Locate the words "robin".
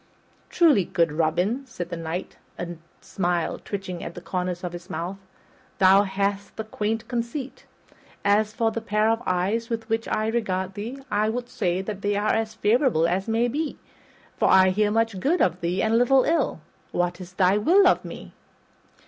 1.11-1.63